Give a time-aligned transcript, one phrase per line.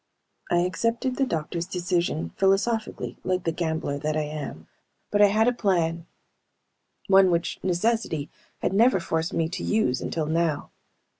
[0.49, 4.65] I accepted the doctors' decision philosophically, like the gambler that I am.
[5.11, 6.07] But I had a plan:
[7.05, 8.31] One which necessity
[8.63, 10.71] had never forced me to use until now.